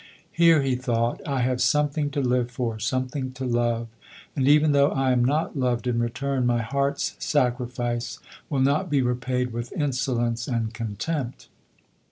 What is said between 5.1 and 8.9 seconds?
am not loved in return, my heart's sacrifice will not